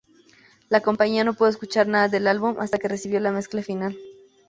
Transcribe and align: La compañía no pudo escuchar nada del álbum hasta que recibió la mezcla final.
La 0.69 0.81
compañía 0.81 1.23
no 1.23 1.35
pudo 1.35 1.49
escuchar 1.49 1.87
nada 1.87 2.07
del 2.09 2.25
álbum 2.25 2.55
hasta 2.57 2.79
que 2.79 2.87
recibió 2.87 3.19
la 3.19 3.31
mezcla 3.31 3.61
final. 3.61 3.95